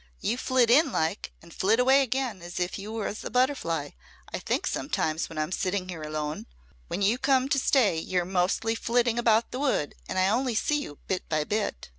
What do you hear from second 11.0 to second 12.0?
bit by bit.